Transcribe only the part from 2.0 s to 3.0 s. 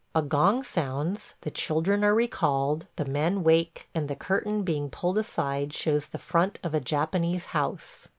are recalled,